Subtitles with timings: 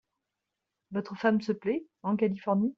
[0.89, 2.69] Votre femme se plait en Californie?